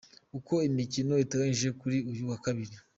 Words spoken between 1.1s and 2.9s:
iteganyijwe kuri uyu wa Kabiri:.